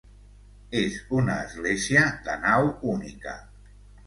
[0.79, 2.67] És una església de nau
[2.97, 3.37] única.